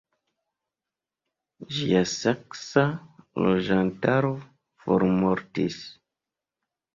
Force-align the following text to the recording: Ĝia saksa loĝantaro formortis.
Ĝia 1.75 2.01
saksa 2.11 2.85
loĝantaro 3.45 4.33
formortis. 4.87 5.79